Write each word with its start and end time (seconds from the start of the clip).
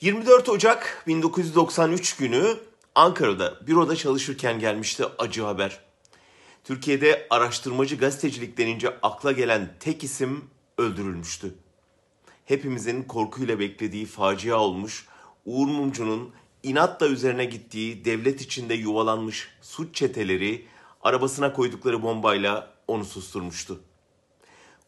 24 0.00 0.48
Ocak 0.48 1.04
1993 1.06 2.16
günü 2.16 2.56
Ankara'da 2.94 3.66
büroda 3.66 3.96
çalışırken 3.96 4.58
gelmişti 4.58 5.04
acı 5.18 5.42
haber. 5.42 5.80
Türkiye'de 6.64 7.26
araştırmacı 7.30 7.96
gazetecilik 7.96 8.58
denince 8.58 8.88
akla 9.02 9.32
gelen 9.32 9.74
tek 9.80 10.04
isim 10.04 10.44
öldürülmüştü. 10.78 11.54
Hepimizin 12.44 13.02
korkuyla 13.02 13.58
beklediği 13.58 14.06
facia 14.06 14.56
olmuş, 14.56 15.06
Uğur 15.46 15.66
Mumcu'nun 15.66 16.32
inatla 16.62 17.06
üzerine 17.06 17.44
gittiği 17.44 18.04
devlet 18.04 18.40
içinde 18.40 18.74
yuvalanmış 18.74 19.48
suç 19.62 19.94
çeteleri 19.94 20.66
arabasına 21.02 21.52
koydukları 21.52 22.02
bombayla 22.02 22.74
onu 22.88 23.04
susturmuştu. 23.04 23.80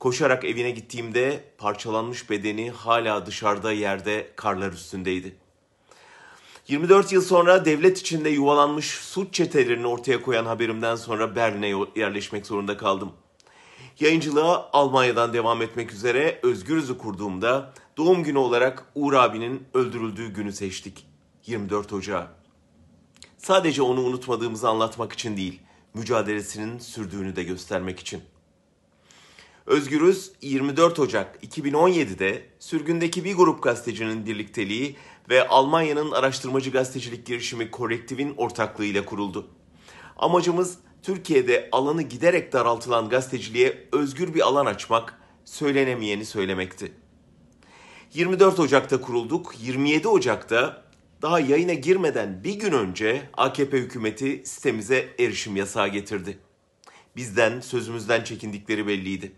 Koşarak 0.00 0.44
evine 0.44 0.70
gittiğimde 0.70 1.44
parçalanmış 1.58 2.30
bedeni 2.30 2.70
hala 2.70 3.26
dışarıda 3.26 3.72
yerde 3.72 4.32
karlar 4.36 4.72
üstündeydi. 4.72 5.36
24 6.68 7.12
yıl 7.12 7.22
sonra 7.22 7.64
devlet 7.64 7.98
içinde 7.98 8.28
yuvalanmış 8.28 8.86
suç 8.86 9.34
çetelerini 9.34 9.86
ortaya 9.86 10.22
koyan 10.22 10.46
haberimden 10.46 10.96
sonra 10.96 11.36
Berlin'e 11.36 11.72
yerleşmek 11.96 12.46
zorunda 12.46 12.76
kaldım. 12.76 13.12
Yayıncılığa 14.00 14.70
Almanya'dan 14.72 15.32
devam 15.32 15.62
etmek 15.62 15.92
üzere 15.92 16.40
Özgürüz'ü 16.42 16.98
kurduğumda 16.98 17.72
doğum 17.96 18.22
günü 18.22 18.38
olarak 18.38 18.84
Uğur 18.94 19.12
abinin 19.12 19.64
öldürüldüğü 19.74 20.28
günü 20.28 20.52
seçtik. 20.52 21.06
24 21.46 21.92
Ocağı. 21.92 22.26
Sadece 23.38 23.82
onu 23.82 24.00
unutmadığımızı 24.00 24.68
anlatmak 24.68 25.12
için 25.12 25.36
değil, 25.36 25.60
mücadelesinin 25.94 26.78
sürdüğünü 26.78 27.36
de 27.36 27.42
göstermek 27.42 28.00
için. 28.00 28.22
Özgürüz 29.68 30.32
24 30.42 30.98
Ocak 30.98 31.44
2017'de 31.44 32.42
sürgündeki 32.58 33.24
bir 33.24 33.34
grup 33.34 33.62
gazetecinin 33.62 34.26
birlikteliği 34.26 34.96
ve 35.28 35.48
Almanya'nın 35.48 36.10
araştırmacı 36.10 36.70
gazetecilik 36.70 37.26
girişimi 37.26 37.70
Korrektiv'in 37.70 38.34
ortaklığıyla 38.36 39.04
kuruldu. 39.04 39.46
Amacımız 40.16 40.78
Türkiye'de 41.02 41.68
alanı 41.72 42.02
giderek 42.02 42.52
daraltılan 42.52 43.08
gazeteciliğe 43.08 43.88
özgür 43.92 44.34
bir 44.34 44.40
alan 44.40 44.66
açmak, 44.66 45.18
söylenemeyeni 45.44 46.24
söylemekti. 46.24 46.92
24 48.14 48.60
Ocak'ta 48.60 49.00
kurulduk. 49.00 49.54
27 49.60 50.08
Ocak'ta 50.08 50.84
daha 51.22 51.40
yayına 51.40 51.74
girmeden 51.74 52.44
bir 52.44 52.54
gün 52.54 52.72
önce 52.72 53.22
AKP 53.36 53.78
hükümeti 53.78 54.42
sitemize 54.44 55.08
erişim 55.18 55.56
yasağı 55.56 55.88
getirdi. 55.88 56.38
Bizden, 57.16 57.60
sözümüzden 57.60 58.24
çekindikleri 58.24 58.86
belliydi. 58.86 59.32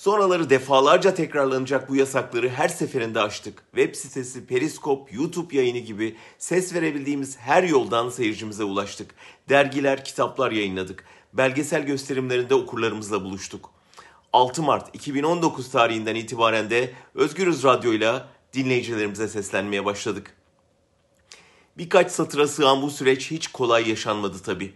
Sonraları 0.00 0.50
defalarca 0.50 1.14
tekrarlanacak 1.14 1.88
bu 1.88 1.96
yasakları 1.96 2.48
her 2.48 2.68
seferinde 2.68 3.20
aştık. 3.20 3.62
Web 3.74 3.94
sitesi, 3.94 4.46
Periskop, 4.46 5.12
YouTube 5.12 5.56
yayını 5.56 5.78
gibi 5.78 6.16
ses 6.38 6.74
verebildiğimiz 6.74 7.38
her 7.38 7.62
yoldan 7.62 8.10
seyircimize 8.10 8.64
ulaştık. 8.64 9.14
Dergiler, 9.48 10.04
kitaplar 10.04 10.52
yayınladık. 10.52 11.04
Belgesel 11.32 11.82
gösterimlerinde 11.82 12.54
okurlarımızla 12.54 13.24
buluştuk. 13.24 13.70
6 14.32 14.62
Mart 14.62 14.94
2019 14.94 15.70
tarihinden 15.70 16.14
itibaren 16.14 16.70
de 16.70 16.92
Özgürüz 17.14 17.64
Radyo'yla 17.64 18.28
dinleyicilerimize 18.52 19.28
seslenmeye 19.28 19.84
başladık. 19.84 20.36
Birkaç 21.78 22.10
satıra 22.10 22.48
sığan 22.48 22.82
bu 22.82 22.90
süreç 22.90 23.30
hiç 23.30 23.46
kolay 23.46 23.88
yaşanmadı 23.88 24.38
tabii. 24.44 24.72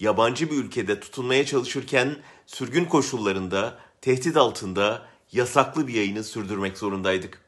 Yabancı 0.00 0.50
bir 0.50 0.56
ülkede 0.56 1.00
tutunmaya 1.00 1.46
çalışırken 1.46 2.16
sürgün 2.46 2.84
koşullarında 2.84 3.89
tehdit 4.00 4.36
altında 4.36 5.06
yasaklı 5.32 5.86
bir 5.88 5.94
yayını 5.94 6.24
sürdürmek 6.24 6.78
zorundaydık. 6.78 7.42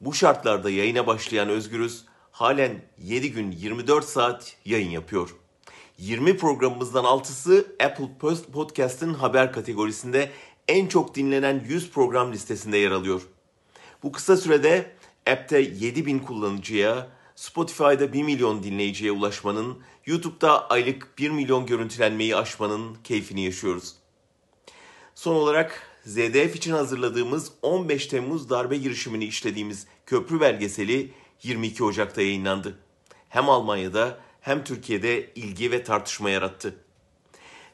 Bu 0.00 0.14
şartlarda 0.14 0.70
yayına 0.70 1.06
başlayan 1.06 1.48
Özgürüz 1.48 2.04
halen 2.30 2.82
7 2.98 3.32
gün 3.32 3.50
24 3.50 4.04
saat 4.04 4.56
yayın 4.64 4.90
yapıyor. 4.90 5.36
20 5.98 6.36
programımızdan 6.36 7.04
6'sı 7.04 7.66
Apple 7.84 8.08
Podcast'ın 8.52 9.14
haber 9.14 9.52
kategorisinde 9.52 10.30
en 10.68 10.86
çok 10.86 11.14
dinlenen 11.14 11.64
100 11.68 11.90
program 11.90 12.32
listesinde 12.32 12.76
yer 12.76 12.90
alıyor. 12.90 13.22
Bu 14.02 14.12
kısa 14.12 14.36
sürede 14.36 14.92
app'te 15.30 15.60
7000 15.60 16.18
kullanıcıya, 16.18 17.08
Spotify'da 17.34 18.12
1 18.12 18.22
milyon 18.22 18.62
dinleyiciye 18.62 19.12
ulaşmanın, 19.12 19.78
YouTube'da 20.06 20.68
aylık 20.68 21.18
1 21.18 21.30
milyon 21.30 21.66
görüntülenmeyi 21.66 22.36
aşmanın 22.36 22.96
keyfini 23.04 23.44
yaşıyoruz. 23.44 23.99
Son 25.14 25.34
olarak 25.34 25.82
ZDF 26.04 26.56
için 26.56 26.72
hazırladığımız 26.72 27.52
15 27.62 28.06
Temmuz 28.06 28.50
darbe 28.50 28.76
girişimini 28.76 29.24
işlediğimiz 29.24 29.86
köprü 30.06 30.40
belgeseli 30.40 31.12
22 31.42 31.84
Ocak'ta 31.84 32.22
yayınlandı. 32.22 32.78
Hem 33.28 33.48
Almanya'da 33.48 34.18
hem 34.40 34.64
Türkiye'de 34.64 35.30
ilgi 35.34 35.70
ve 35.70 35.84
tartışma 35.84 36.30
yarattı. 36.30 36.74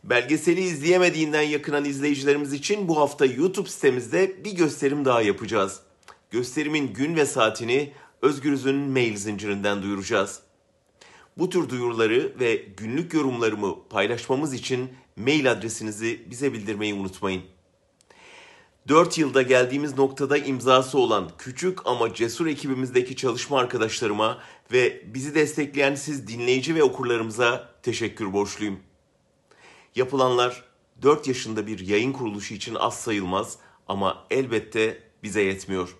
Belgeseli 0.05 0.61
izleyemediğinden 0.61 1.43
yakınan 1.43 1.85
izleyicilerimiz 1.85 2.53
için 2.53 2.89
bu 2.89 2.99
hafta 2.99 3.27
YouTube 3.27 3.69
sitemizde 3.69 4.45
bir 4.45 4.57
gösterim 4.57 5.05
daha 5.05 5.23
yapacağız. 5.23 5.81
Gösterimin 6.31 6.95
gün 6.95 7.17
ve 7.17 7.27
saatini 7.27 7.93
Özgürüz'ün 8.23 8.77
mail 8.77 9.17
zincirinden 9.17 9.83
duyuracağız. 9.83 10.46
Bu 11.37 11.51
tür 11.51 11.69
duyuruları 11.69 12.33
ve 12.41 12.55
günlük 12.77 13.15
yorumlarımı 13.15 13.89
paylaşmamız 13.89 14.55
için 14.55 14.91
mail 15.17 15.53
adresinizi 15.53 16.31
bize 16.31 16.53
bildirmeyi 16.53 16.95
unutmayın. 16.95 17.43
4 18.89 19.19
yılda 19.19 19.43
geldiğimiz 19.43 19.99
noktada 19.99 20.39
imzası 20.39 20.99
olan 20.99 21.31
küçük 21.39 21.87
ama 21.87 22.15
cesur 22.15 22.47
ekibimizdeki 22.47 23.17
çalışma 23.17 23.59
arkadaşlarıma 23.59 24.39
ve 24.73 25.03
bizi 25.15 25.35
destekleyen 25.35 25.95
siz 25.95 26.29
dinleyici 26.29 26.75
ve 26.75 26.83
okurlarımıza 26.83 27.69
teşekkür 27.83 28.33
borçluyum. 28.33 28.81
Yapılanlar 29.97 30.65
4 31.03 31.29
yaşında 31.29 31.67
bir 31.67 31.79
yayın 31.79 32.13
kuruluşu 32.13 32.55
için 32.55 32.75
az 32.75 32.95
sayılmaz 33.01 33.59
ama 33.89 34.27
elbette 34.31 35.03
bize 35.23 35.43
yetmiyor. 35.43 35.97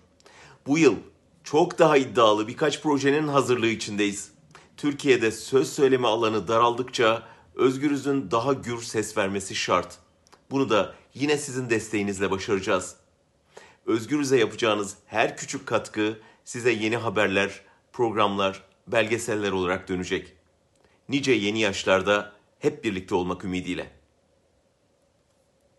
Bu 0.67 0.77
yıl 0.77 0.95
çok 1.43 1.79
daha 1.79 1.97
iddialı 1.97 2.47
birkaç 2.47 2.81
projenin 2.81 3.27
hazırlığı 3.27 3.67
içindeyiz. 3.67 4.36
Türkiye'de 4.77 5.31
söz 5.31 5.73
söyleme 5.73 6.07
alanı 6.07 6.47
daraldıkça 6.47 7.23
Özgürüz'ün 7.55 8.31
daha 8.31 8.53
gür 8.53 8.81
ses 8.81 9.17
vermesi 9.17 9.55
şart. 9.55 9.97
Bunu 10.51 10.69
da 10.69 10.93
yine 11.13 11.37
sizin 11.37 11.69
desteğinizle 11.69 12.31
başaracağız. 12.31 12.95
Özgürüz'e 13.85 14.37
yapacağınız 14.37 14.97
her 15.05 15.37
küçük 15.37 15.67
katkı 15.67 16.19
size 16.45 16.71
yeni 16.71 16.97
haberler, 16.97 17.61
programlar, 17.93 18.63
belgeseller 18.87 19.51
olarak 19.51 19.89
dönecek. 19.89 20.33
Nice 21.09 21.31
yeni 21.31 21.59
yaşlarda 21.59 22.33
hep 22.59 22.83
birlikte 22.83 23.15
olmak 23.15 23.43
ümidiyle. 23.43 23.96